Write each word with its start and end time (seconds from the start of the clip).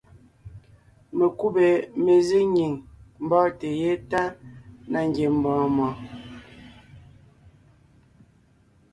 Mekúbè 1.17 1.67
mezíŋ 2.03 2.45
nyìŋ 2.55 2.73
mbɔ́ɔnte 3.23 3.67
yétana 3.81 4.99
ngiembɔɔn 5.09 5.65
mɔɔn. 5.77 5.95